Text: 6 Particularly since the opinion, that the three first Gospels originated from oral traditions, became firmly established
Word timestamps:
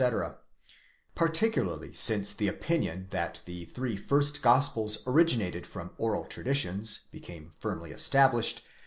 6 0.03 0.15
Particularly 1.13 1.93
since 1.93 2.33
the 2.33 2.47
opinion, 2.47 3.05
that 3.11 3.43
the 3.45 3.65
three 3.65 3.95
first 3.95 4.41
Gospels 4.41 5.03
originated 5.05 5.67
from 5.67 5.91
oral 5.99 6.25
traditions, 6.25 7.05
became 7.11 7.51
firmly 7.59 7.91
established 7.91 8.65